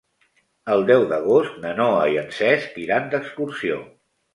El 0.75 0.85
deu 0.87 1.05
d'agost 1.11 1.61
na 1.67 1.75
Noa 1.83 2.03
i 2.17 2.21
en 2.25 2.35
Cesc 2.41 2.85
iran 2.89 3.11
d'excursió. 3.17 3.85